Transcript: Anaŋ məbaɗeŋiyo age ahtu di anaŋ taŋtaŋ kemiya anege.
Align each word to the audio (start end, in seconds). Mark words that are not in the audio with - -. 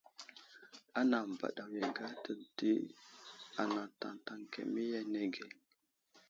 Anaŋ 0.99 1.23
məbaɗeŋiyo 1.29 1.85
age 1.89 2.03
ahtu 2.07 2.31
di 2.57 2.71
anaŋ 3.61 3.87
taŋtaŋ 3.99 4.39
kemiya 4.53 4.99
anege. 5.05 5.45